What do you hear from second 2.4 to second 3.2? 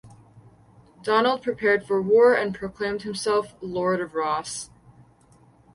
proclaimed